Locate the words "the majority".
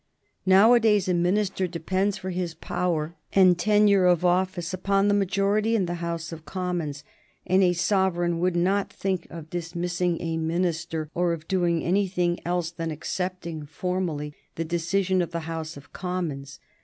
5.07-5.75